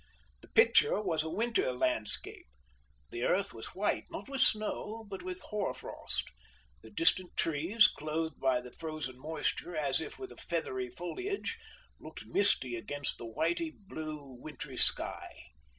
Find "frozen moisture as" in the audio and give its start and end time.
8.71-10.01